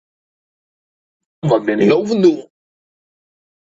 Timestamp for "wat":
1.47-1.61